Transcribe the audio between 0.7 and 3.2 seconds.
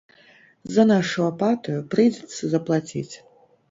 За нашу апатыю прыйдзецца заплаціць.